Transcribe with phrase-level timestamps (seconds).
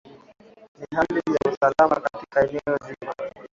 [0.79, 3.13] na hali ya usalama katika eneo zima